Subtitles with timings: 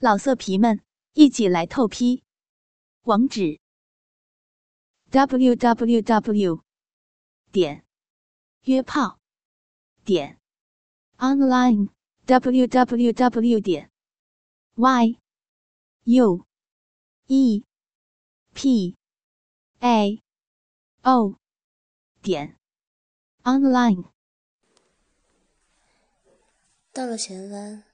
[0.00, 0.80] 老色皮们，
[1.14, 2.22] 一起来透批！
[3.02, 3.58] 网址
[5.10, 6.62] ：w w w
[7.50, 7.84] 点
[8.62, 9.18] 约炮
[10.04, 10.38] 点
[11.16, 11.88] online
[12.26, 13.90] w w w 点
[14.76, 15.18] y
[16.04, 16.46] u
[17.26, 17.64] e
[18.54, 18.96] p
[19.80, 20.22] a
[21.02, 21.36] o
[22.22, 22.56] 点
[23.42, 24.04] online。
[26.92, 27.87] 到了前湾。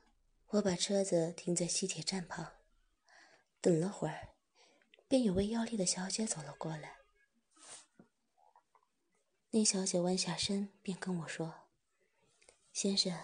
[0.54, 2.52] 我把车子停在西铁站旁，
[3.60, 4.34] 等了会儿，
[5.08, 6.98] 便有位要丽的小姐走了过来。
[9.50, 11.66] 那小姐弯下身，便跟我说
[12.72, 13.18] ：“先生，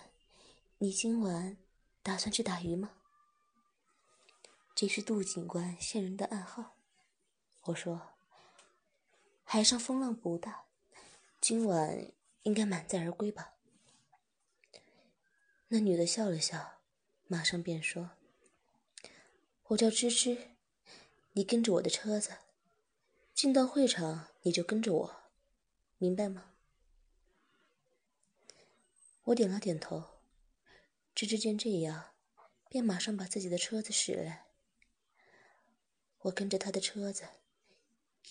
[0.79, 1.57] 你今晚
[2.03, 2.97] 打算去打鱼吗？”
[4.75, 6.75] 这是杜警官线人的暗号。
[7.67, 8.15] 我说
[9.45, 10.65] ：“海上风浪不大，
[11.41, 12.11] 今晚
[12.43, 13.55] 应该满载而归吧。”
[15.69, 16.80] 那女的笑了笑。
[17.31, 18.11] 马上便说
[19.69, 20.49] ：“我叫芝芝，
[21.35, 22.39] 你跟着我的车子，
[23.33, 25.17] 进到会场你就跟着我，
[25.99, 26.51] 明白吗？”
[29.27, 30.19] 我点了点头。
[31.15, 32.15] 芝芝见这样，
[32.69, 34.47] 便马上把自己的车子驶来。
[36.23, 37.29] 我跟着他的车子，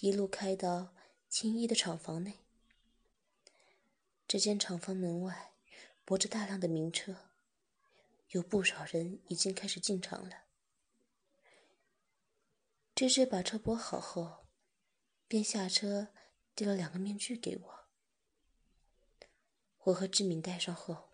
[0.01, 0.93] 一路开到
[1.29, 2.39] 青衣的厂房内。
[4.27, 5.53] 只见厂房门外
[6.03, 7.28] 泊着大量的名车。
[8.29, 10.45] 有不少人已经开始进场了。
[12.93, 14.47] 芝芝把车泊好后，
[15.27, 16.09] 便下车
[16.53, 17.89] 递了两个面具给我。
[19.85, 21.09] 我和志敏戴上后，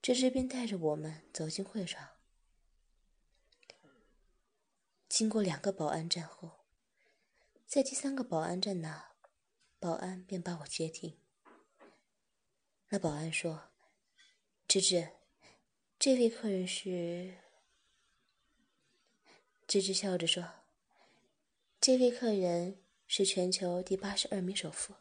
[0.00, 2.16] 芝芝便带着我们走进会场。
[5.08, 6.64] 经过两个保安站后，
[7.66, 9.12] 在第三个保安站那，
[9.78, 11.20] 保安便把我接停。
[12.88, 13.70] 那保安说
[14.66, 15.12] ：“芝芝。”
[16.04, 17.32] 这位客人是，
[19.66, 20.46] 芝芝笑着说
[21.80, 24.96] ：“这位客人是全球第八十二名首富，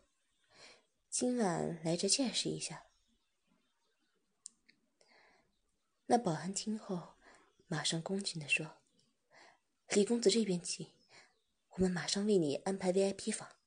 [1.09, 2.85] 今晚来这见识一下。”
[6.07, 7.15] 那保安听后，
[7.67, 8.77] 马上恭敬地说
[9.91, 10.89] ：“李公子这边请，
[11.71, 13.57] 我们马上为你安排 VIP 房。”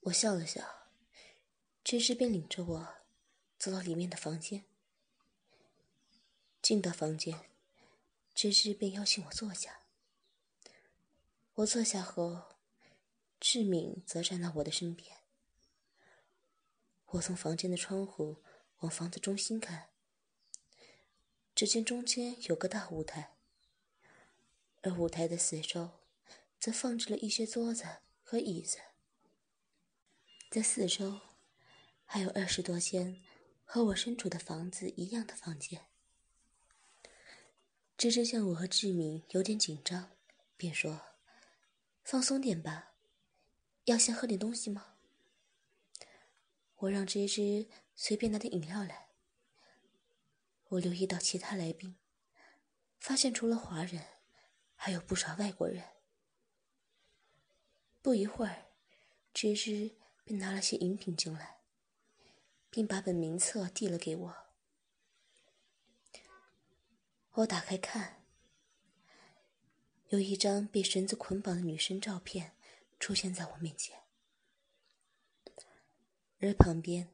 [0.00, 0.90] 我笑了笑，
[1.82, 3.01] 芝芝便领着我。
[3.62, 4.64] 走到里面的房间，
[6.60, 7.38] 进到房间，
[8.34, 9.82] 芝芝便邀请我坐下。
[11.54, 12.56] 我坐下后，
[13.38, 15.16] 志敏则站到我的身边。
[17.06, 18.42] 我从房间的窗户
[18.78, 19.90] 往房子中心看，
[21.54, 23.36] 只见中间有个大舞台，
[24.80, 25.88] 而舞台的四周
[26.58, 27.84] 则放置了一些桌子
[28.24, 28.78] 和椅子，
[30.50, 31.20] 在四周
[32.04, 33.22] 还有二十多间。
[33.74, 35.86] 和我身处的房子一样的房间。
[37.96, 40.10] 芝芝见我和志明有点紧张，
[40.58, 41.00] 便说
[42.04, 42.92] ：“放松点吧，
[43.84, 44.96] 要先喝点东西吗？”
[46.80, 47.66] 我让芝芝
[47.96, 49.08] 随便拿点饮料来。
[50.68, 51.96] 我留意到其他来宾，
[53.00, 54.04] 发现除了华人，
[54.76, 55.82] 还有不少外国人。
[58.02, 58.66] 不一会儿，
[59.32, 61.61] 芝芝便拿了些饮品进来。
[62.72, 64.36] 并把本名册递了给我。
[67.32, 68.24] 我打开看，
[70.08, 72.56] 有一张被绳子捆绑的女生照片
[72.98, 74.04] 出现在我面前，
[76.40, 77.12] 而旁边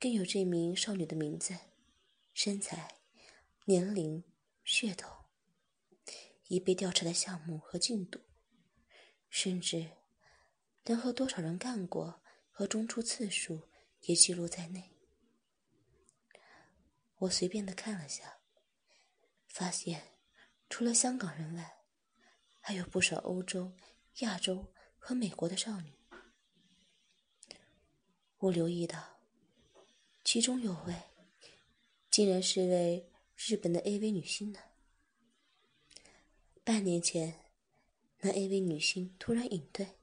[0.00, 1.56] 更有这名少女的名字、
[2.34, 2.96] 身材、
[3.66, 4.24] 年龄、
[4.64, 5.26] 血统、
[6.48, 8.20] 已被调查的项目和进度，
[9.30, 9.92] 甚至
[10.82, 12.20] 连和多少人干过
[12.50, 13.67] 和中出次数。
[14.02, 14.90] 也记录在内。
[17.18, 18.38] 我随便的看了下，
[19.48, 20.18] 发现
[20.68, 21.78] 除了香港人外，
[22.60, 23.72] 还有不少欧洲、
[24.18, 25.92] 亚洲和美国的少女。
[28.38, 29.18] 我留意到，
[30.22, 30.94] 其中有位
[32.08, 34.60] 竟然是位日本的 AV 女星呢。
[36.62, 37.52] 半年前，
[38.20, 39.98] 那 AV 女星突然隐退，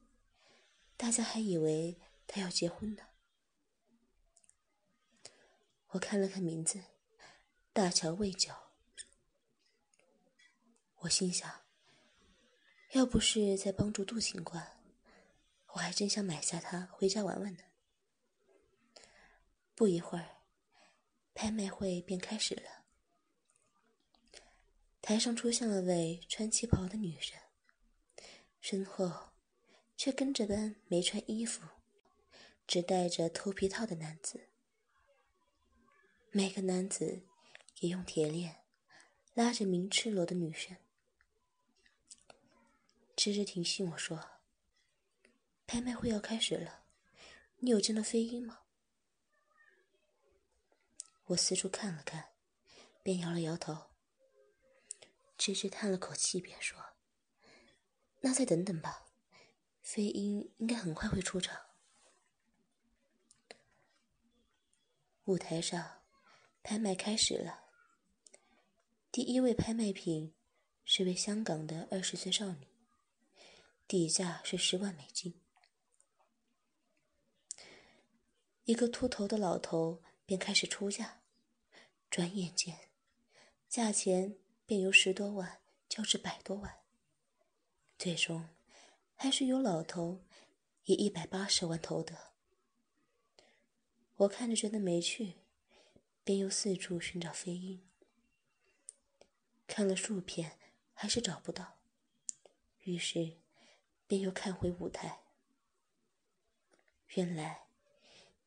[0.98, 3.05] 大家还以为她要结婚呢。
[5.96, 6.82] 我看了看名字，
[7.72, 8.52] 大乔未久。
[10.96, 11.64] 我心想，
[12.92, 14.78] 要不是在帮助杜警官，
[15.68, 17.62] 我还真想买下它回家玩玩呢。
[19.74, 20.42] 不一会儿，
[21.32, 22.84] 拍卖会便开始了。
[25.00, 27.40] 台上出现了位穿旗袍的女人，
[28.60, 29.30] 身后
[29.96, 31.66] 却跟着班没穿衣服、
[32.66, 34.45] 只戴着头皮套的男子。
[36.36, 37.22] 每个男子
[37.80, 38.56] 也用铁链
[39.32, 40.76] 拉着名赤裸的女生。
[43.16, 44.22] 芝芝挺醒我说
[45.66, 46.84] ：“拍卖会要开始了，
[47.60, 48.58] 你有见到飞鹰吗？”
[51.24, 52.34] 我四处看了看，
[53.02, 53.86] 便摇了摇头。
[55.38, 56.78] 芝芝叹了口气，便说
[58.20, 59.06] ：“那再等等吧，
[59.80, 61.58] 飞鹰应该很快会出场。”
[65.24, 66.02] 舞台上，
[66.66, 67.60] 拍卖开始了。
[69.12, 70.34] 第一位拍卖品
[70.84, 72.66] 是位香港的二十岁少女，
[73.86, 75.40] 底价是十万美金。
[78.64, 81.22] 一个秃头的老头便开始出价，
[82.10, 82.76] 转眼间，
[83.68, 84.36] 价钱
[84.66, 86.80] 便由十多万降至百多万，
[87.96, 88.48] 最终
[89.14, 90.24] 还是由老头
[90.82, 92.32] 以一百八十万投得。
[94.16, 95.34] 我看着觉得没趣，
[96.26, 97.86] 便又四处寻找飞鹰。
[99.68, 100.58] 看了数片，
[100.92, 101.78] 还是找不到，
[102.80, 103.36] 于是
[104.08, 105.20] 便又看回舞台。
[107.14, 107.68] 原来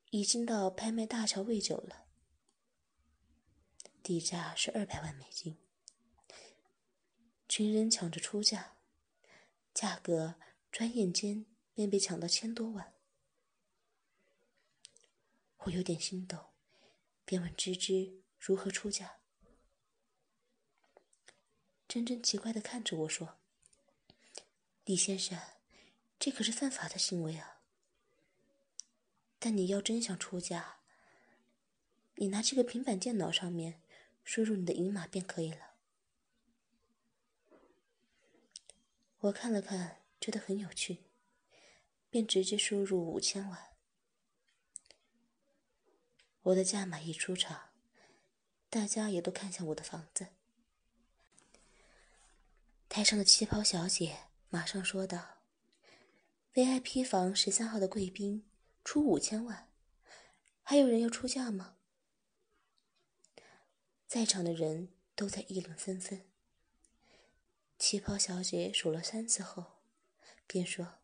[0.09, 2.07] 已经到拍卖大桥未久了，
[4.03, 5.57] 底价是二百万美金。
[7.47, 8.75] 群人抢着出价，
[9.73, 10.35] 价格
[10.69, 12.93] 转眼间便被抢到千多万。
[15.59, 16.48] 我有点心动，
[17.29, 19.19] 便问芝芝如何出嫁。
[21.87, 23.37] 真真奇怪的看着我说
[24.83, 25.39] ：“李先生，
[26.17, 27.61] 这可是犯法的行为啊！
[29.37, 30.79] 但你要真想出嫁，
[32.15, 33.83] 你拿这个平板电脑上面
[34.23, 35.75] 输入你的银码便可以了。”
[39.21, 41.03] 我看了看，觉得很有趣，
[42.09, 43.68] 便直接输入五千万。
[46.49, 47.69] 我的价码一出场，
[48.69, 50.27] 大家也都看向我的房子。
[52.87, 55.41] 台上的旗袍小姐马上说道
[56.53, 58.49] ：“VIP 房十三号的贵宾
[58.83, 59.69] 出五千万，
[60.63, 61.75] 还有人要出价吗？”
[64.07, 66.25] 在场的人都在议论纷纷。
[67.77, 69.77] 旗袍小姐数了三次后，
[70.47, 70.95] 便说：“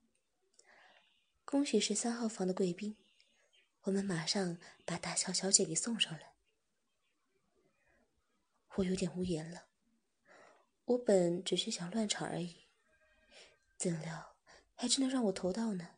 [1.46, 2.98] 恭喜十三号房的贵宾。”
[3.86, 6.34] 我们马上把大乔小姐给送上来。
[8.76, 9.68] 我有点无言了。
[10.86, 12.66] 我本只是想乱场而已，
[13.78, 14.36] 怎料
[14.74, 15.98] 还真的让我投到呢。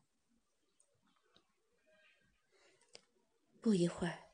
[3.62, 4.32] 不一会儿，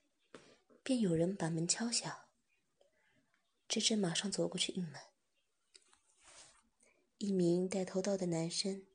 [0.81, 2.25] 便有人把门敲响。
[3.67, 5.00] 芝芝马上走过去应门。
[7.19, 8.85] 一名带头道的男生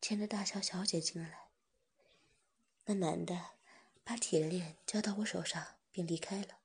[0.00, 1.48] 牵着大乔小姐进来。
[2.84, 3.55] 那男的。
[4.08, 6.60] 把铁链交到我手上，便离开了。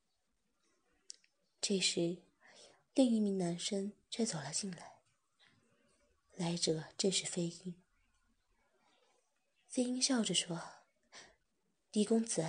[1.59, 2.21] 这时，
[2.93, 4.99] 另一名男生却走了进来。
[6.35, 7.73] 来者正是飞鹰。
[9.67, 10.83] 飞鹰笑着说
[11.93, 12.47] ：“李公子，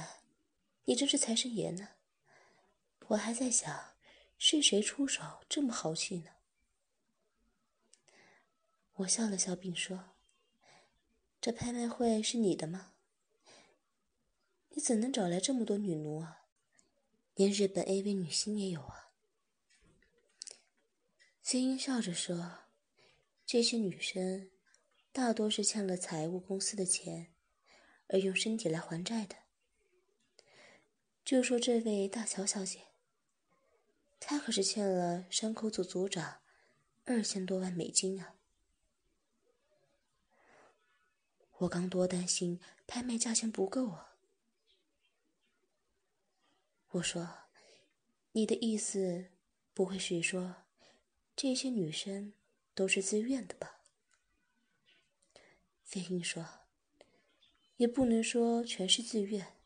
[0.84, 1.88] 你真是财神爷呢！
[3.06, 3.94] 我还在想，
[4.36, 6.32] 是谁出手这么豪气呢？”
[8.96, 10.10] 我笑了笑，并说
[11.40, 12.91] ：“这拍卖会是你的吗？”
[14.74, 16.46] 你怎能找来这么多女奴啊？
[17.34, 19.10] 连日本 AV 女星也有啊。
[21.42, 22.60] 金英笑着说
[23.44, 24.50] ：“这些女生
[25.12, 27.34] 大多是欠了财务公司的钱，
[28.08, 29.36] 而用身体来还债的。
[31.22, 32.88] 就说这位大乔小姐，
[34.18, 36.40] 她可是欠了山口组组长
[37.04, 38.36] 二千多万美金啊！
[41.58, 44.08] 我刚多担心拍卖价钱不够啊！”
[46.92, 47.26] 我说
[48.32, 49.30] ：“你的意思
[49.72, 50.56] 不会是说，
[51.34, 52.34] 这些女生
[52.74, 53.80] 都是自愿的吧？”
[55.84, 56.46] 飞鹰说
[57.76, 59.56] ：“也不能说全是自愿，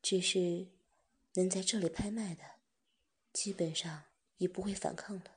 [0.00, 0.68] 只是
[1.34, 2.44] 能在这里拍卖的，
[3.32, 4.04] 基本上
[4.36, 5.32] 也不会反抗的。”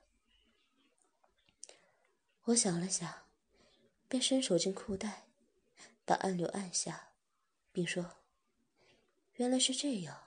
[2.46, 3.26] 我想了想，
[4.08, 5.26] 便伸手进裤袋，
[6.06, 7.14] 把按钮按下，
[7.72, 8.18] 并说
[9.38, 10.22] ：“原来是这样。”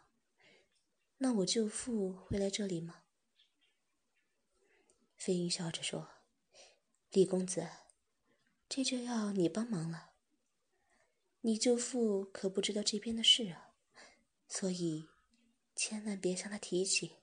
[1.21, 3.03] 那我舅父会来这里吗？
[5.17, 6.09] 飞鹰笑着说
[7.11, 7.69] ：“李公子，
[8.69, 10.13] 这就要你帮忙了。
[11.41, 13.75] 你舅父可不知道这边的事啊，
[14.47, 15.09] 所以
[15.75, 17.17] 千万别向他提起。”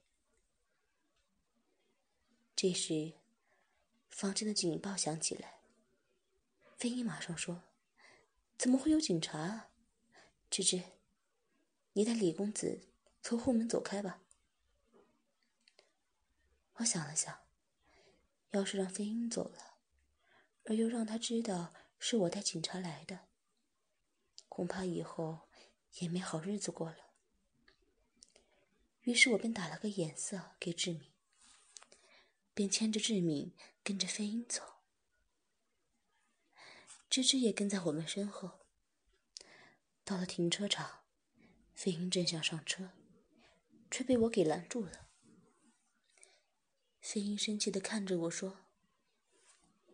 [2.54, 3.14] 这时，
[4.10, 5.62] 房间的警报响起来。
[6.78, 7.64] 飞鹰马上说
[8.60, 9.70] ：“怎么会有警察啊？
[10.50, 10.84] 芝芝，
[11.94, 12.82] 你带李公子。”
[13.28, 14.22] 从后门走开吧。
[16.74, 17.40] 我想了想，
[18.52, 19.80] 要是让飞鹰走了，
[20.66, 23.22] 而又让他知道是我带警察来的，
[24.48, 25.50] 恐怕以后
[25.96, 27.16] 也没好日子过了。
[29.02, 31.12] 于是我便打了个眼色给志敏，
[32.54, 34.62] 便牵着志敏跟着飞鹰走。
[37.10, 38.60] 芝芝也跟在我们身后。
[40.04, 41.06] 到了停车场，
[41.74, 42.92] 飞鹰正想上车，
[43.90, 45.08] 却被我给拦住了。
[47.02, 48.60] 飞鹰生气的看着我说：“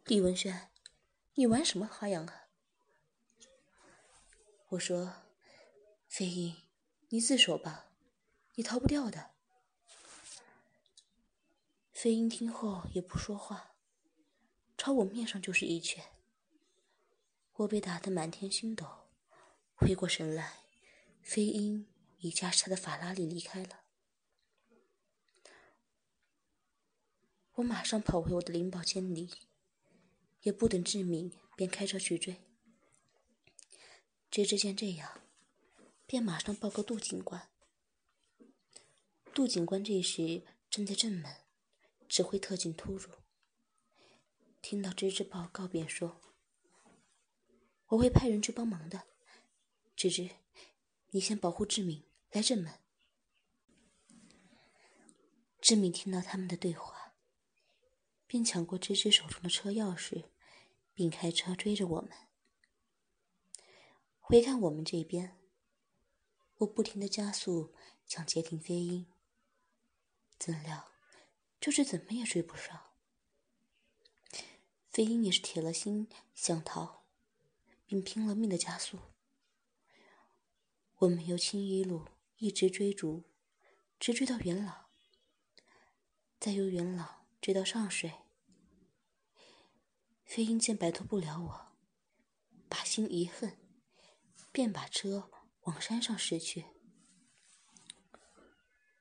[0.05, 0.69] 李文轩，
[1.35, 2.47] 你玩什么花样啊？”
[4.69, 5.23] 我说
[6.07, 6.55] ：“飞鹰，
[7.09, 7.87] 你自首吧。”
[8.55, 9.31] 你逃不掉的。
[11.93, 13.75] 飞鹰听后也不说话，
[14.77, 16.03] 朝我面上就是一拳。
[17.53, 18.85] 我被打得满天星斗，
[19.73, 20.63] 回过神来，
[21.23, 21.87] 飞鹰
[22.19, 23.80] 已驾驶他的法拉利离开了。
[27.61, 29.29] 我马上跑回我的灵宝间里，
[30.41, 32.41] 也不等志敏，便开车去追。
[34.31, 35.21] 芝芝见这样，
[36.07, 37.49] 便马上报告杜警官。
[39.31, 41.31] 杜警官这时正在正门
[42.09, 43.09] 指挥特警突入，
[44.59, 46.19] 听到芝芝报告，便说
[47.89, 49.03] ：“我会派人去帮忙的。
[49.95, 50.31] 芝芝，
[51.11, 52.73] 你先保护志敏，来正门。”
[55.61, 57.00] 志敏听到他们的对话，
[58.31, 60.29] 便抢过芝芝手中的车钥匙，
[60.93, 62.11] 并开车追着我们。
[64.21, 65.37] 回看我们这边，
[66.59, 67.75] 我不停的加速，
[68.07, 69.05] 想截停飞鹰。
[70.37, 70.93] 怎料，
[71.59, 72.93] 就是怎么也追不上。
[74.89, 77.03] 飞鹰也是铁了心想逃，
[77.85, 78.97] 并拼了命的加速。
[80.99, 82.07] 我们由青衣路
[82.37, 83.25] 一直追逐，
[83.99, 84.85] 直追到元朗，
[86.39, 88.13] 再由元朗追到上水。
[90.23, 91.71] 飞鹰见摆脱不了我，
[92.69, 93.57] 把心一横，
[94.51, 95.29] 便把车
[95.63, 96.67] 往山上驶去。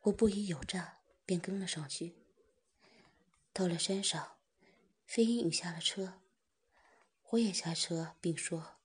[0.00, 0.96] 我不疑有诈。
[1.30, 2.16] 便跟了上去。
[3.52, 4.38] 到了山上，
[5.06, 6.20] 飞鹰已下了车，
[7.28, 8.80] 我也下车，并说：“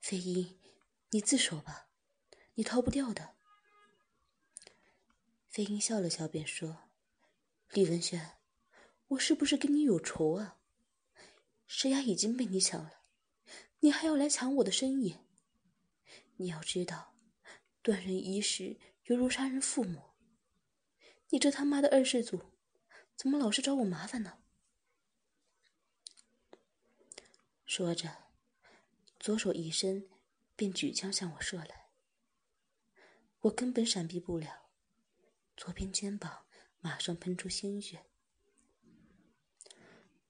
[0.00, 0.58] 飞鹰，
[1.10, 1.90] 你自首吧，
[2.54, 3.34] 你逃不掉的。”
[5.50, 6.87] 飞鹰笑了笑，便说
[7.72, 8.38] ：“李文轩，
[9.08, 10.58] 我是不是跟你有仇啊？
[11.66, 13.02] 石崖已经被你抢了，
[13.80, 15.18] 你还要来抢我的生意？
[16.36, 17.14] 你要知道，
[17.82, 20.02] 断人衣食犹如杀人父母。”
[21.28, 22.40] 你这他妈的二世祖，
[23.14, 24.38] 怎么老是找我麻烦呢？
[27.66, 28.30] 说着，
[29.20, 30.08] 左手一伸，
[30.56, 31.90] 便举枪向我射来。
[33.40, 34.70] 我根本闪避不了，
[35.54, 36.46] 左边肩膀
[36.80, 38.06] 马上喷出鲜血，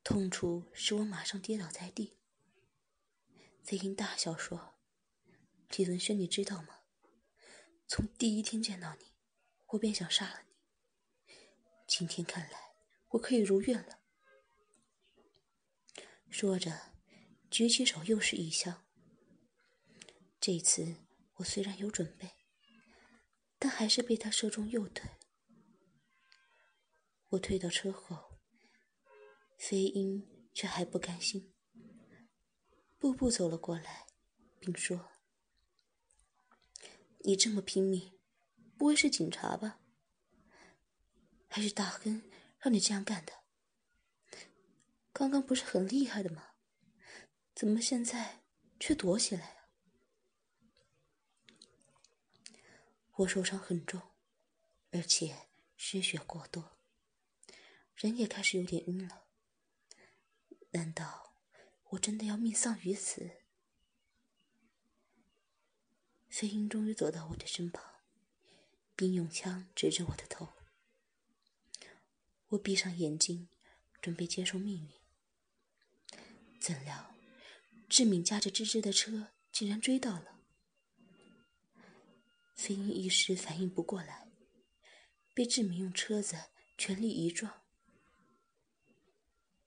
[0.02, 2.18] 痛楚使我马上跌倒在地。
[3.62, 4.78] 飞鹰大笑说
[5.76, 6.80] ：“李文轩，你知道吗？
[7.86, 9.12] 从第一天见到你，
[9.66, 11.34] 我便想杀了你。”
[11.86, 12.58] 今天看来，
[13.08, 14.00] 我可以如愿了。
[16.30, 16.94] 说着，
[17.50, 18.86] 举起手，又是一枪。
[20.40, 20.96] 这次
[21.34, 22.30] 我虽然有准备，
[23.58, 25.10] 但还是被他射中右腿。
[27.30, 28.38] 我退到车后，
[29.58, 31.52] 飞鹰却还不甘心，
[32.98, 34.06] 步步走了过来，
[34.58, 35.10] 并说
[37.24, 38.18] ：“你这么拼命，
[38.78, 39.80] 不会是警察吧？”
[41.50, 43.32] 还是大亨让你这样干的？
[45.12, 46.54] 刚刚不是很厉害的吗？
[47.54, 48.44] 怎么现在
[48.80, 49.68] 却躲起来了？
[53.16, 54.00] 我受伤很重，
[54.92, 56.77] 而且失血过多，
[57.98, 59.26] 人也开始有点晕了。
[60.70, 61.34] 难道
[61.90, 63.28] 我真的要命丧于此？
[66.28, 67.82] 飞鹰终于走到我的身旁，
[68.94, 70.52] 并用枪指着我的头。
[72.50, 73.48] 我闭上眼睛，
[74.00, 76.20] 准备接受命运。
[76.60, 77.12] 怎料，
[77.88, 80.38] 志敏驾着芝芝的车竟然追到了。
[82.54, 84.28] 飞鹰一时反应不过来，
[85.34, 86.36] 被志敏用车子
[86.76, 87.57] 全力一撞，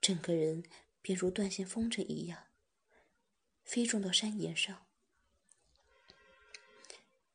[0.02, 0.64] 整个人
[1.02, 2.48] 便如断线风筝一样，
[3.64, 4.88] 飞撞到山岩上。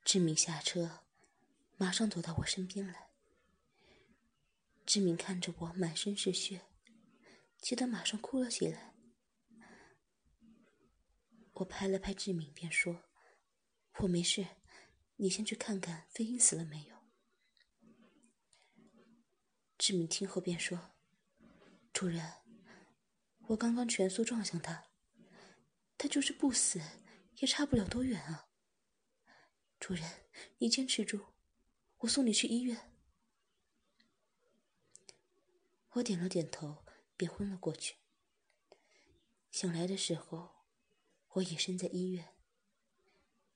[0.04, 1.04] 志敏下车，
[1.76, 3.10] 马上走到我身边来。
[4.84, 6.66] 志明看着我满身是血，
[7.60, 8.94] 气得马上哭了起来。
[11.54, 13.04] 我拍了拍志明，便说
[14.00, 14.46] ：“我没事，
[15.16, 16.96] 你先去看看飞鹰死了没有。”
[19.78, 20.96] 志敏听后便说
[21.92, 22.45] ：“主人，
[23.48, 24.88] 我刚刚全速撞向他，
[25.96, 26.80] 他就是不死，
[27.36, 28.48] 也差不了多远啊。
[29.78, 30.26] 主人，
[30.58, 31.26] 你坚持住，
[31.98, 32.92] 我送你去医院。”
[35.96, 36.84] 我点了点头，
[37.16, 37.96] 便昏了过去。
[39.50, 40.64] 醒来的时候，
[41.30, 42.34] 我已身在医院，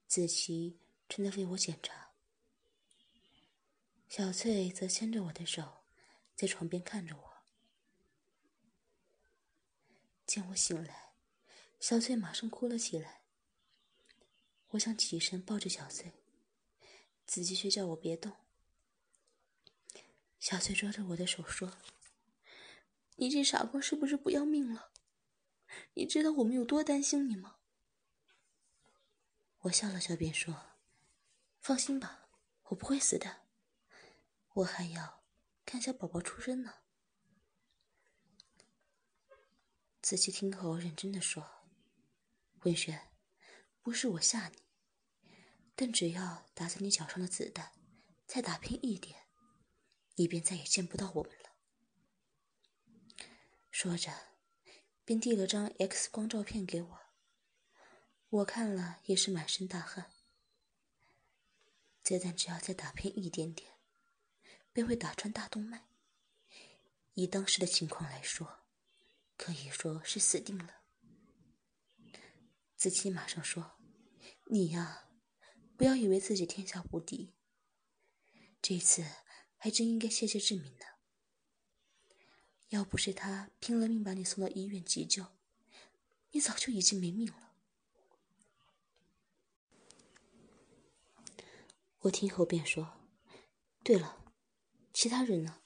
[0.06, 2.12] 子琪正在为我检查，
[4.08, 5.82] 小翠则牵着我的手，
[6.34, 7.29] 在床边看着我。
[10.30, 11.14] 见我醒来，
[11.80, 13.22] 小翠马上哭了起来。
[14.68, 16.12] 我想起身抱着小翠，
[17.26, 18.36] 子琪却叫我别动。
[20.38, 21.78] 小翠抓着我的手说
[23.18, 24.92] ：“你这傻瓜是不是不要命了？”
[25.94, 27.56] 你知道我们有多担心你吗？
[29.62, 30.76] 我笑了笑，便说
[31.58, 32.28] ：“放心吧，
[32.66, 33.48] 我不会死的。
[34.52, 35.24] 我还要
[35.66, 36.74] 看小宝宝出生呢。”
[40.02, 41.66] 仔细听后认真的说
[42.64, 43.10] ：“文轩，
[43.82, 44.56] 不是我吓你，
[45.74, 47.72] 但只要打在你脚上的子弹
[48.26, 49.26] 再打偏一点，
[50.16, 51.50] 你便再也见不到我们了。”
[53.70, 54.30] 说着。
[55.02, 57.00] 便递了张 X 光照片给我，
[58.28, 60.12] 我看了也是满身大汗。
[62.04, 63.72] 子弹只要再打偏一点点，
[64.72, 65.88] 便会打穿大动脉。
[67.14, 68.59] 以当时的情况来说，
[69.40, 70.82] 可以说是死定了。
[72.76, 73.78] 子期马上说
[74.52, 75.08] ：“你呀，
[75.78, 77.32] 不要以为自己天下无敌。
[78.60, 79.02] 这次
[79.56, 80.84] 还真应该谢谢志敏呢。”
[82.68, 85.24] 要不是他拼了命把你送到医院急救，
[86.32, 87.54] 你早就已经没命了。
[92.00, 93.08] 我听后便说
[93.82, 94.22] ：“对了，
[94.92, 95.62] 其他人呢？”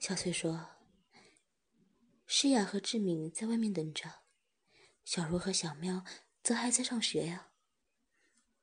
[0.00, 0.70] 小翠说
[2.34, 4.22] ：“诗雅和志敏在外面等着，
[5.04, 6.02] 小茹和小喵
[6.42, 7.52] 则还在上学呀。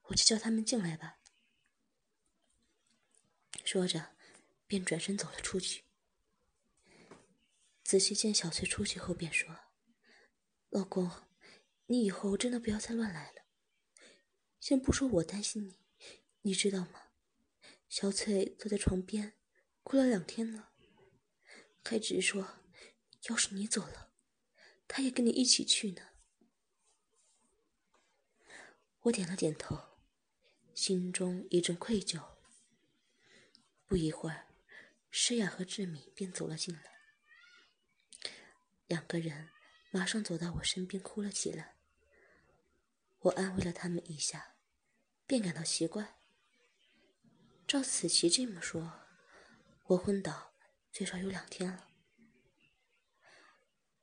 [0.06, 1.20] 我去叫他们进来吧。”
[3.64, 4.16] 说着，
[4.66, 5.84] 便转身走了出去。
[7.84, 9.56] 仔细见小翠出去后，便说
[10.70, 11.12] ：“老公，
[11.86, 13.44] 你以后真的不要再乱来了。
[14.60, 15.78] 先不说我担心你，
[16.42, 17.12] 你知道吗？
[17.88, 19.36] 小翠坐在床边
[19.84, 20.72] 哭了两天了，
[21.84, 22.59] 还直说，
[23.24, 24.12] 要是你走了，
[24.88, 26.10] 他也跟你一起去呢。”
[29.04, 30.00] 我点了点头，
[30.74, 32.22] 心中一阵愧疚。
[33.86, 34.48] 不一会儿，
[35.10, 36.84] 诗雅和志敏便走了进来。
[38.88, 39.50] 两个人
[39.92, 41.76] 马上走到我身边，哭了起来。
[43.20, 44.56] 我安慰了他们一下，
[45.26, 46.18] 便感到奇怪。
[47.68, 49.02] 照子琪这么说，
[49.86, 50.54] 我昏倒
[50.92, 51.89] 最少有两天了，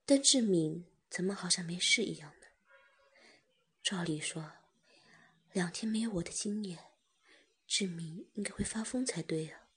[0.09, 2.47] 但志敏怎么好像没事一样呢？
[3.83, 4.53] 照理说，
[5.53, 6.93] 两天没有我的经验，
[7.67, 9.69] 志敏应该会发疯才对啊。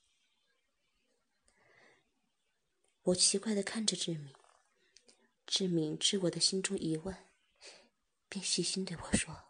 [3.02, 4.32] 我奇怪的看着志敏。
[5.48, 7.18] 志敏知我的心中疑问，
[8.28, 9.46] 便细心对我说：“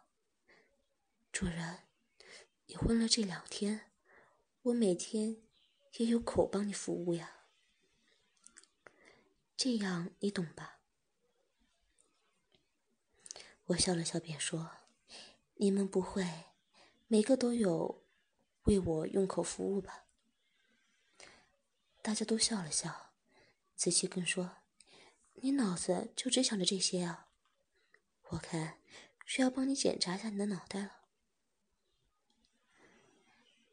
[1.30, 1.80] 主人，
[2.64, 3.90] 你昏了这两天，
[4.62, 5.42] 我每天
[5.98, 7.39] 也有口帮你服务呀。
[9.62, 10.78] 这样你懂吧？”
[13.66, 14.70] 我笑了笑，便说
[15.60, 16.46] ：“你们不会
[17.08, 18.02] 每个都有
[18.62, 20.06] 为我用口服务吧？”
[22.00, 23.12] 大家都笑了笑，
[23.76, 24.56] 子期更说。
[25.42, 27.28] 你脑子就只想着这些啊？
[28.28, 28.78] 我看
[29.26, 31.02] 需要帮你检查一下你的脑袋了。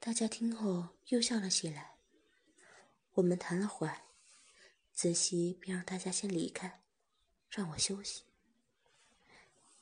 [0.01, 1.95] 大家听后又笑了起来。
[3.13, 4.01] 我们谈了会儿，
[4.97, 6.81] 子熙便让大家先离开，
[7.51, 8.23] 让我休息。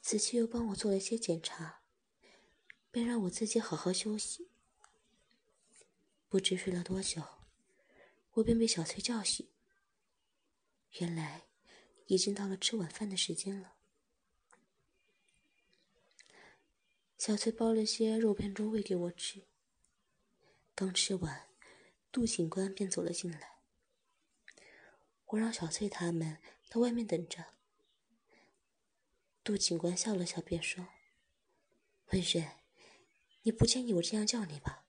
[0.02, 1.84] 子期又帮我做了一些检查，
[2.92, 4.52] 便让我自己好好休息。
[6.28, 7.24] 不知睡了多久，
[8.34, 9.48] 我便被小翠叫醒。
[11.00, 11.44] 原来。
[12.08, 13.74] 已经到了吃晚饭的时间了。
[17.18, 19.48] 小翠包了些肉片粥喂给我吃。
[20.76, 21.50] 刚吃完，
[22.12, 23.55] 杜警官便走了进来。
[25.28, 27.46] 我让小翠他们到外面等着。
[29.44, 30.88] 杜警官笑了笑，便说
[32.12, 32.60] ：“文轩，
[33.44, 34.86] 你不介意我这样叫你吧？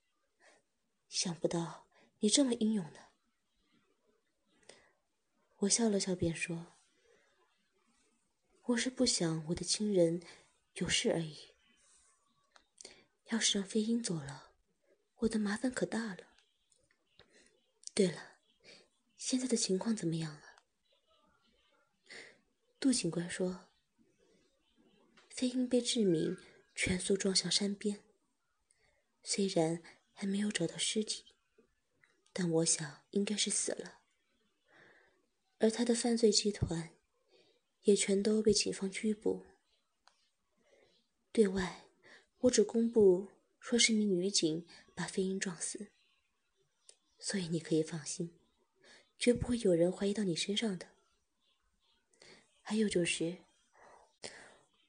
[1.09, 1.87] 想不到
[2.21, 3.01] 你这么英勇呢。”
[5.61, 6.75] 我笑了笑，便说。
[8.63, 10.23] 我是不想我的亲人
[10.75, 11.55] 有事而已。
[13.27, 14.53] 要是让飞鹰走了，
[15.19, 16.29] 我的麻烦可大了。
[17.95, 18.36] 对了，
[19.29, 20.63] 现在的情况怎么样了？
[22.79, 23.67] 杜警官说
[25.29, 26.37] ：“飞鹰被志敏
[26.77, 28.05] 全速撞向山边，
[29.25, 31.35] 虽然还没有找到尸体，
[32.33, 33.99] 但我想应该是死了。
[35.59, 36.91] 而他的犯罪集团
[37.83, 39.45] 也全都被警方拘捕。
[41.33, 41.89] 对外，
[42.43, 45.91] 我只公布说是名女警把飞鹰撞死，
[47.19, 48.36] 所以你可以放心，
[49.19, 50.89] 绝不会有人怀疑到你身上的。”
[52.63, 53.39] 还有就是，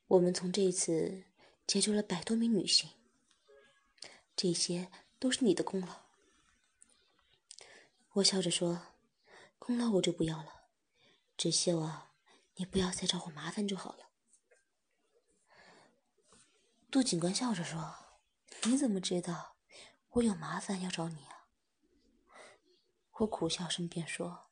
[0.07, 1.23] 我们从这一次
[1.67, 2.89] 解救了百多名女性，
[4.35, 6.01] 这些都是你的功劳。
[8.13, 8.87] 我笑着说
[9.59, 10.69] ：“功劳我就不要了，
[11.37, 12.09] 只希望
[12.55, 14.09] 你不要再找我麻烦就好了。”
[16.89, 17.95] 杜警官笑着说
[18.65, 19.57] ：“你怎么知道
[20.13, 21.36] 我有麻烦要找你啊？”
[23.17, 24.47] 我苦笑声便说：“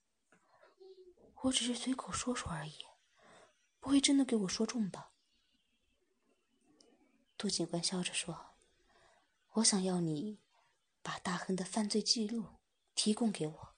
[1.43, 2.85] 我只是随口说说而已。”
[3.79, 5.11] 不会真的给我说中吧？
[7.37, 8.55] 杜警官笑着说
[9.53, 10.39] ：“我想要你
[11.03, 12.55] 把大亨的犯罪记录
[12.95, 13.75] 提供给我。”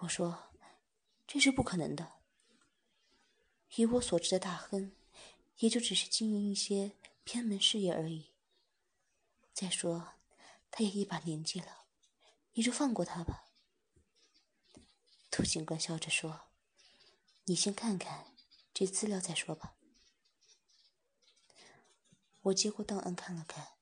[0.00, 0.50] 我说
[1.28, 2.14] ：“这是不可能的。
[3.76, 4.96] 以我所知的大亨，
[5.58, 8.32] 也就只是经营一些偏门事业而已。
[9.52, 10.14] 再说，
[10.72, 11.83] 他也一把年纪了，
[12.54, 13.50] 你就放过他吧。”
[15.30, 16.50] 杜警官笑着说。
[17.46, 18.34] 你先看看
[18.72, 19.76] 这资料再说吧。
[22.40, 23.76] 我接过档案看了看，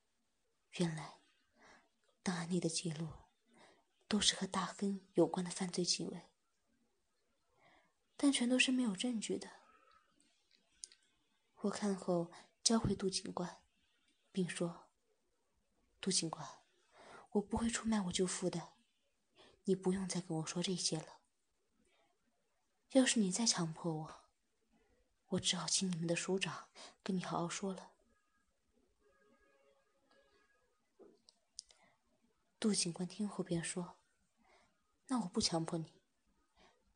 [0.73, 1.21] 原来
[2.25, 3.09] 档案里的记录
[4.09, 6.23] 都是和大亨有关的犯罪行为，
[8.17, 9.49] 但全都是没有证据的。
[11.59, 12.33] 我看后
[12.65, 13.63] 交回杜警官，
[14.33, 14.89] 并说
[16.03, 16.62] ：“杜警官，
[17.33, 18.73] 我不会出卖我舅父的，
[19.65, 21.19] 你不用再跟我说这些了。”
[22.93, 24.21] 要是你再强迫我，
[25.29, 26.69] 我只好请你们的署长
[27.03, 27.91] 跟你好好说了。
[32.61, 33.97] 杜警官听后便说
[35.09, 35.95] ：“那我不强迫你，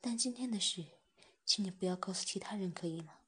[0.01, 0.85] 但今天的事，
[1.45, 3.21] 请你不要告诉其他人，可以吗？”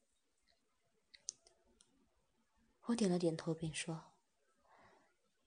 [2.85, 4.13] 我点了点头，便说：“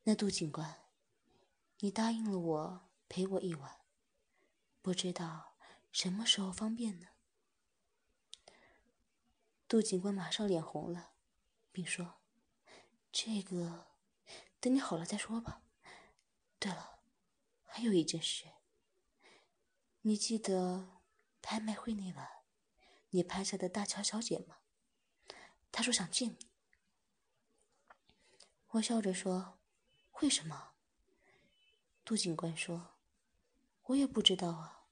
[0.03, 0.80] 那杜警官，
[1.83, 3.81] 你答应了我陪我一晚，
[4.83, 5.57] 不知道
[5.91, 7.07] 什么时候方便呢？”
[9.67, 11.13] 杜警官马上脸红了，
[11.71, 12.21] 并说
[13.11, 13.87] ：“这个，
[14.59, 15.63] 等你好了再说吧。
[16.59, 16.99] 对了，
[17.63, 18.45] 还有一件事，
[20.01, 21.01] 你记得
[21.41, 22.43] 拍卖会那晚
[23.09, 24.57] 你拍下的大乔小姐吗？
[25.71, 26.51] 她说想见你。”
[28.73, 29.59] 我笑着说
[30.21, 30.70] ：“为什么？”
[32.03, 32.95] 杜警官说
[33.85, 34.85] ：“我也不知道啊，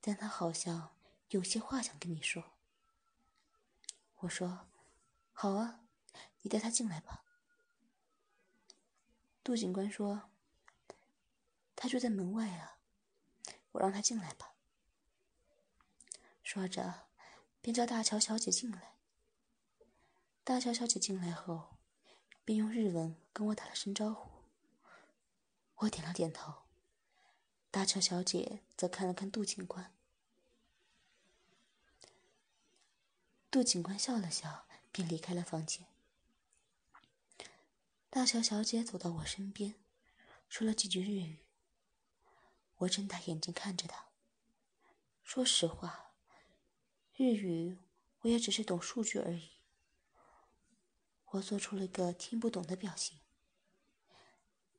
[0.00, 0.96] 但他好像
[1.28, 2.52] 有些话想跟你说。”
[4.20, 4.68] 我说
[5.32, 5.80] ：“好啊，
[6.42, 7.24] 你带他进来吧。”
[9.44, 10.30] 杜警官说
[11.74, 12.78] ：“他就在门外啊，
[13.72, 14.54] 我让他进来吧。”
[16.42, 17.08] 说着，
[17.60, 18.94] 便叫大乔小姐进来。
[20.44, 21.76] 大乔小姐进来后，
[22.44, 24.37] 便用日文跟我打了声招呼。
[25.78, 26.62] 我点了点头。
[27.70, 29.94] 大乔小姐则看了看杜警官。
[33.50, 35.86] 杜警官笑了笑，便离开了房间。
[38.10, 39.74] 大乔小姐走到我身边，
[40.48, 41.38] 说了几句日语。
[42.78, 44.06] 我睁大眼睛看着她。
[45.22, 46.12] 说实话，
[47.14, 47.78] 日语
[48.20, 49.50] 我也只是懂数句而已。
[51.32, 53.18] 我做出了一个听不懂的表情。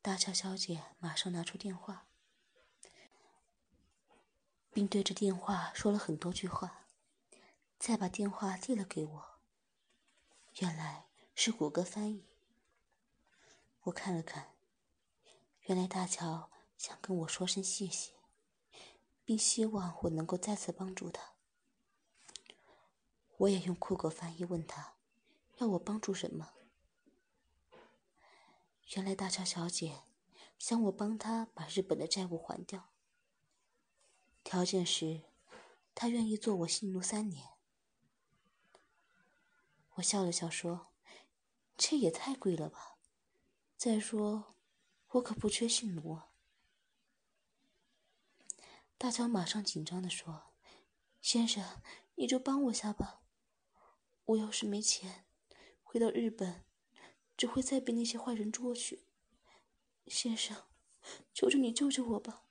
[0.09, 2.07] 大乔小姐马上拿出电话，
[4.71, 6.87] 并对着电话说了很多句话。
[7.77, 9.39] 再把电话递了给我，
[10.55, 12.25] 原来是谷歌翻译。
[13.81, 14.55] 我看了看，
[15.65, 18.13] 原来大乔想跟我说声谢谢，
[19.23, 21.33] 并希望我能够再次帮助他。
[23.37, 24.95] 我也用酷狗翻译问他，
[25.57, 26.55] 要我帮助什么？
[28.95, 30.03] 原来大乔小姐
[30.57, 32.91] 想我帮她把日本的债务还掉，
[34.43, 35.25] 条件是，
[35.93, 37.49] 她愿意做我性奴三年。
[39.95, 40.87] 我笑了笑说
[41.77, 42.97] ：“这也太贵了吧！
[43.77, 44.55] 再说，
[45.09, 46.31] 我可不缺性奴啊。”
[48.97, 50.53] 大乔马上紧张的说
[51.21, 51.81] ：“先生，
[52.15, 53.21] 你就帮我下吧。
[54.25, 55.27] 我要是没钱，
[55.83, 56.65] 回到日本，
[57.39, 59.05] 只会再被那些坏人捉去。
[60.07, 60.65] 先生，
[61.33, 62.43] 求求你救救我吧！”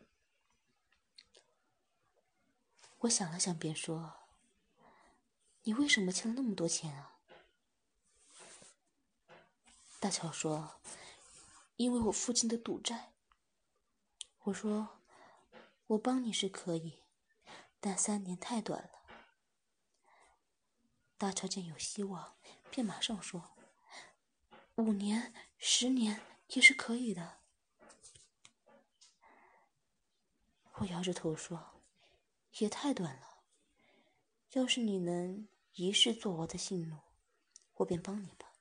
[3.00, 4.14] 我想了想，便说
[5.64, 7.18] ：“你为什么欠了那么多钱啊？”
[10.00, 10.80] 大乔说
[11.76, 13.12] ：“因为我父亲的赌债。”
[14.44, 15.00] 我说
[15.88, 17.02] ：“我帮你是可以，
[17.78, 19.02] 但三年太短了。”
[21.18, 22.38] 大乔见有希望，
[22.70, 23.54] 便马上说
[24.78, 27.38] ：“五年、十年也是可以的。”
[30.80, 31.74] 我摇着头说。
[32.58, 33.44] 也太短了。
[34.54, 36.98] 要是你能一世做我的性奴，
[37.74, 38.52] 我便帮你吧。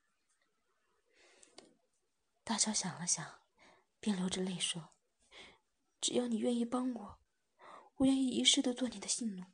[2.44, 3.42] 大乔想了想，
[4.00, 4.90] 便流着泪说
[6.00, 7.18] ：“只要你愿意帮我，
[7.96, 9.46] 我愿意一世的做你的性奴。”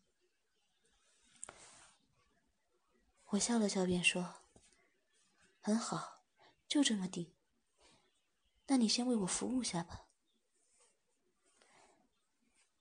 [3.30, 4.41] 我笑了笑，便说
[5.62, 6.12] ：“很好，
[6.73, 7.31] 就这么定。
[8.65, 10.07] 那你先为我服务下吧。”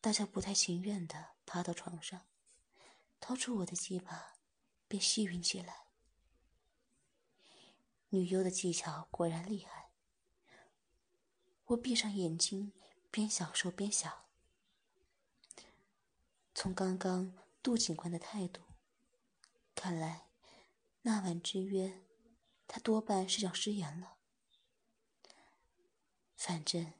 [0.00, 1.32] 大乔不太情愿的。
[1.44, 2.26] 爬到床上，
[3.20, 4.38] 掏出我的鸡巴，
[4.88, 5.88] 便吸吮起来。
[8.08, 9.90] 女优的技巧果然厉害。
[11.66, 12.72] 我闭上眼睛，
[13.10, 14.24] 边享受边想：
[16.54, 18.62] 从刚刚杜警官的态度
[19.74, 20.28] 看来，
[21.02, 22.00] 那晚之约，
[22.74, 24.16] 他多半是想食言了。
[26.34, 26.94] 反正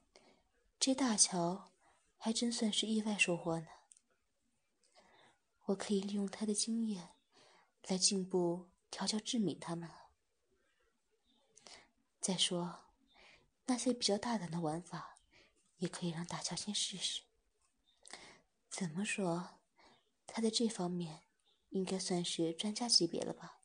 [0.79, 1.73] 这大乔
[2.19, 3.69] 还真算是意外收获呢。
[5.65, 7.15] 我可以利用他的经验，
[7.87, 9.91] 来进步调教志敏他们。
[12.21, 12.81] 再说，
[13.65, 15.17] 那些比较大胆的玩法，
[15.79, 17.23] 也可以让大乔先试试。
[18.69, 19.59] 怎么说，
[20.27, 21.23] 他在这方面
[21.71, 23.62] 应该算是专家级别了吧？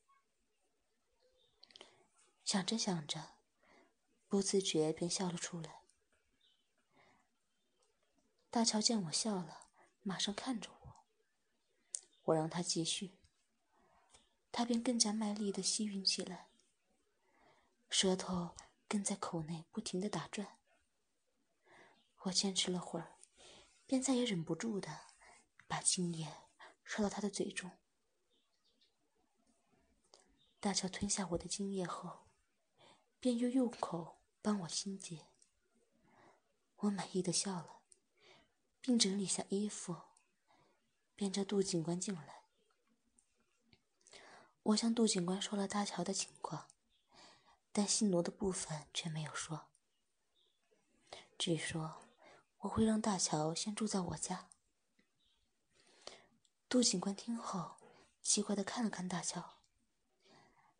[2.47, 3.33] 想着想着，
[4.29, 5.81] 不自觉便笑了出来。
[8.49, 9.67] 大乔见我笑了，
[10.01, 11.05] 马上看着我。
[12.23, 13.17] 我让他继续，
[14.49, 16.47] 他便更加卖力的吸吮起来，
[17.89, 18.55] 舌头
[18.88, 20.57] 更在口内不停的打转。
[22.19, 23.17] 我坚持了会儿，
[23.86, 25.01] 便再也忍不住的
[25.67, 26.33] 把精液
[26.86, 27.69] 射到他的嘴中。
[30.62, 32.26] 大乔吞下我的精液后，
[33.19, 35.27] 便又用口帮我清洁。
[36.77, 37.82] 我满意的笑了，
[38.82, 39.95] 并整理下衣服。
[41.15, 42.43] 便叫杜警官进来。
[44.62, 46.67] 我向杜警官说了大乔的情况，
[47.71, 49.65] 但姓罗的部分却没有说，
[51.36, 52.03] 只说
[52.60, 54.47] 我会让大乔先住在我家。
[56.69, 57.77] 杜警官听后，
[58.21, 59.56] 奇怪的看了看大乔，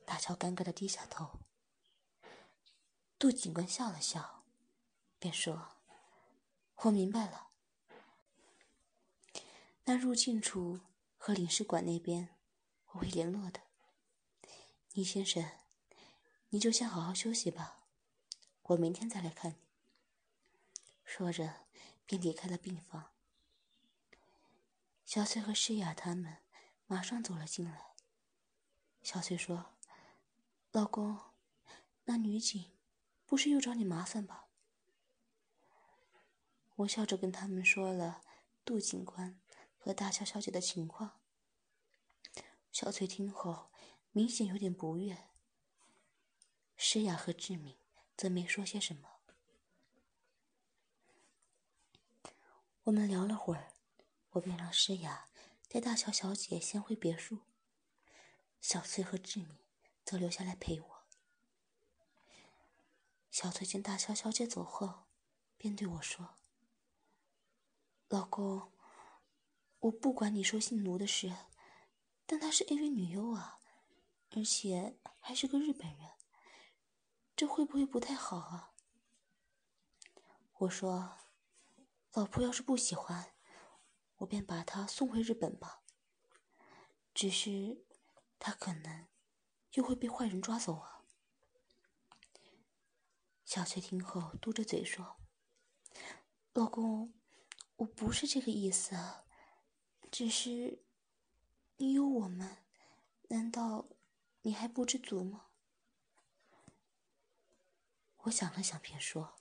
[0.06, 1.40] 大乔尴尬的低下头。
[3.20, 4.44] 杜警官笑了笑，
[5.18, 5.70] 便说
[6.84, 7.48] ：“我明白了。”
[9.86, 10.82] 那入境处
[11.18, 12.36] 和领事馆那边，
[12.88, 13.62] 我会联络的。
[14.94, 15.50] 倪先生，
[16.50, 17.86] 你就先好好休息吧，
[18.62, 19.58] 我明天再来看你。
[21.04, 21.66] 说着，
[22.06, 23.14] 便离开了病房。
[25.06, 26.38] 小翠和诗雅他们
[26.86, 27.96] 马上走了进来。
[29.02, 29.74] 小翠说
[30.72, 31.18] ：“老公，
[32.04, 32.77] 那女警
[33.28, 34.48] 不是又找你麻烦吧？”
[36.78, 38.24] 我笑着跟他们说了
[38.66, 39.40] 杜警官。
[39.80, 41.22] 和大乔小姐的情况，
[42.74, 43.72] 小翠听后
[44.12, 45.30] 明显有点不悦。
[46.76, 47.78] 诗雅和志敏
[48.18, 49.22] 则没说些什么。
[52.84, 53.72] 我们聊了会儿，
[54.32, 55.30] 我便让诗雅
[55.70, 57.44] 带大乔小姐先回别墅，
[58.60, 59.58] 小翠和志敏
[60.04, 60.97] 则留下来陪我。
[63.40, 65.06] 小翠见大小小姐走后，
[65.58, 66.38] 便对我说
[68.10, 68.74] ：“老公。”
[69.78, 71.32] 我不管你说姓奴的事，
[72.26, 73.60] 但她是 AV 女优啊，
[74.32, 76.14] 而且还是个日本人，
[77.36, 78.74] 这会不会不太好啊？
[80.54, 81.20] 我说，
[82.14, 83.36] 老婆要是不喜欢，
[84.16, 85.84] 我便把她送回日本吧。
[87.14, 87.86] 只是，
[88.40, 89.08] 她可能
[89.74, 90.97] 又会被坏人抓走啊。
[93.48, 95.22] 小翠听后嘟着嘴说
[96.52, 97.14] ：“老公，
[97.78, 98.94] 我不是这个意思。”
[100.12, 100.84] 只是，
[101.78, 102.66] 你有我们，
[103.30, 103.88] 难道
[104.42, 105.46] 你还不知足吗？
[108.24, 109.38] 我想了想，便说：“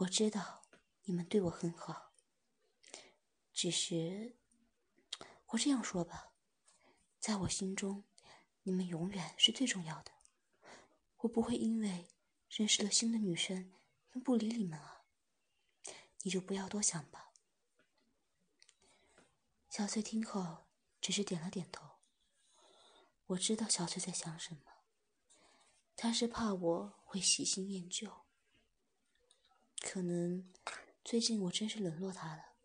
[0.00, 0.66] 我知道
[1.04, 2.12] 你们对我很好，
[3.54, 4.36] 只是，
[5.46, 6.34] 我这样说吧，
[7.18, 8.04] 在我心中，
[8.64, 10.12] 你们永远是最重要的。
[11.20, 12.06] 我不会因为
[12.50, 13.72] 认识了新的女生
[14.10, 15.04] 便不理你们啊，
[16.22, 17.32] 你就不要多想吧。”
[19.70, 20.66] 小翠听后，
[21.00, 22.00] 只是点了点头。
[23.26, 24.62] 我知道小翠在想什么，
[25.94, 28.22] 她是怕我会喜新厌旧。
[29.80, 30.52] 可能
[31.04, 32.56] 最近我真是冷落她了。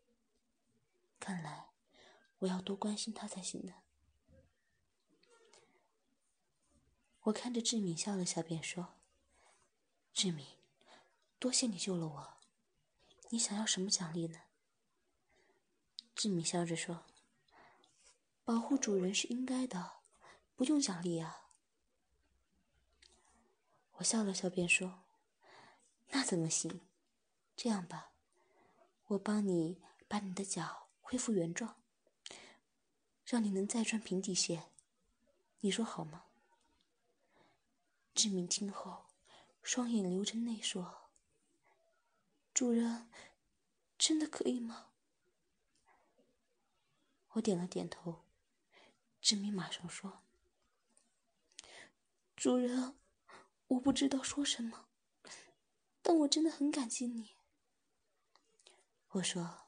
[1.20, 1.70] 看来
[2.40, 3.74] 我要多关心她才行呢。
[7.22, 8.95] 我看着志敏笑了笑，便说
[10.16, 10.48] ：“志敏，
[11.40, 12.38] 多谢你救了我。
[13.32, 14.40] 你想要什么奖励呢？”
[16.16, 17.04] 志敏笑着说
[18.46, 19.98] ：“保护主人是应该的。”
[20.56, 21.50] 不用奖励啊！
[23.96, 25.04] 我笑了笑，便说
[26.12, 26.80] ：“那怎么行？
[27.58, 28.14] 这样吧，
[29.08, 31.76] 我帮你把你的脚恢复原状，
[33.26, 34.72] 让你能再穿平底鞋，
[35.60, 36.24] 你说好吗？”
[38.16, 39.05] 志明听后，
[39.66, 41.10] 双眼流着泪说
[42.54, 43.10] ：“主人，
[43.98, 44.92] 真的可以吗？”
[47.34, 48.24] 我点了点头。
[49.20, 50.22] 志明马上说。
[52.36, 52.96] 主人，
[53.70, 54.86] 我不知道说什么，
[56.04, 57.36] 但我真的很感激你。
[59.14, 59.66] 我说：“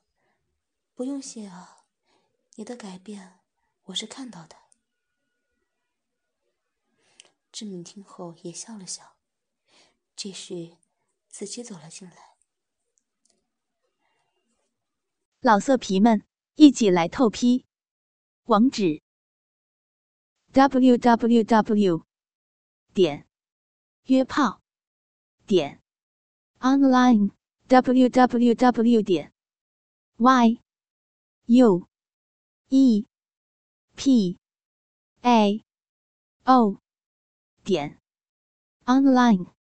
[0.93, 1.85] 不用谢啊，
[2.53, 3.39] 你的改变
[3.85, 4.57] 我是看到的。”
[7.51, 9.16] 志明听后也笑了笑。
[10.17, 10.75] 这时，
[11.27, 12.15] 子期走了进来。
[15.41, 16.25] 老色皮们，
[16.55, 17.67] 一起来透批，
[18.45, 19.03] 网址
[20.53, 22.07] ：w w w。
[22.95, 23.27] 点
[24.05, 24.59] 约炮
[25.45, 25.83] 点
[26.61, 27.29] online
[27.67, 29.31] w w w 点
[30.15, 30.59] y
[31.45, 31.87] u
[32.69, 33.05] e
[33.95, 34.39] p
[35.21, 35.63] a
[36.45, 36.81] o
[37.63, 38.01] 点
[38.85, 39.56] online。